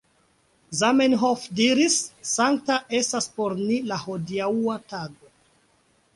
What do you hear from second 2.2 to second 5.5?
""Sankta estas por ni la hodiaŭa tago.